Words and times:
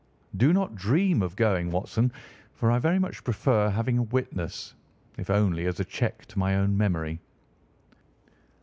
Do 0.35 0.51
not 0.51 0.73
dream 0.75 1.21
of 1.21 1.35
going, 1.35 1.69
Watson, 1.69 2.11
for 2.55 2.71
I 2.71 2.79
very 2.79 2.97
much 2.97 3.23
prefer 3.23 3.69
having 3.69 3.99
a 3.99 4.01
witness, 4.01 4.73
if 5.15 5.29
only 5.29 5.67
as 5.67 5.79
a 5.79 5.85
check 5.85 6.25
to 6.25 6.39
my 6.39 6.55
own 6.55 6.75
memory." 6.75 7.19